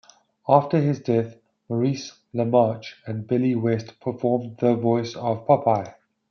After 0.49 0.79
his 0.81 0.99
death, 0.99 1.35
Maurice 1.69 2.13
LaMarche 2.33 2.95
and 3.05 3.27
Billy 3.27 3.53
West 3.53 3.99
performed 3.99 4.57
the 4.57 4.73
voice 4.75 5.15
of 5.15 5.45
Popeye. 5.45 5.93